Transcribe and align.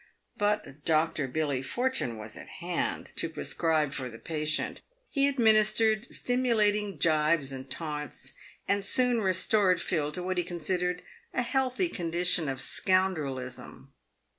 But 0.35 0.83
Doctor 0.83 1.27
Billy 1.27 1.61
Fortune 1.61 2.17
was 2.17 2.35
at 2.35 2.47
hand 2.47 3.11
to 3.17 3.29
prescribe 3.29 3.93
for 3.93 4.09
the 4.09 4.17
patient. 4.17 4.81
He 5.11 5.27
administered 5.27 6.05
stimulating 6.11 6.97
jibes 6.97 7.51
and 7.51 7.69
taunts, 7.69 8.33
and 8.67 8.83
soon 8.83 9.21
restored 9.21 9.79
Phil 9.79 10.11
to 10.13 10.23
what 10.23 10.39
he 10.39 10.43
considered 10.43 11.03
a 11.35 11.43
healthy 11.43 11.87
condition 11.87 12.49
of 12.49 12.59
scoundrelism. 12.61 13.89